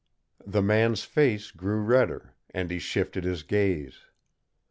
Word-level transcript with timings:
The 0.47 0.63
man's 0.63 1.03
red 1.05 1.11
face 1.11 1.51
grew 1.51 1.79
redder, 1.79 2.33
and 2.49 2.71
he 2.71 2.79
shifted 2.79 3.23
his 3.23 3.43
gaze. 3.43 3.99